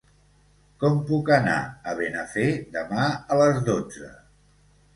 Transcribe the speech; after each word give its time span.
Com 0.83 0.95
puc 1.09 1.29
anar 1.35 1.59
a 1.93 1.93
Benafer 2.01 2.47
demà 2.79 3.07
a 3.37 3.41
les 3.45 3.63
dotze? 3.71 4.13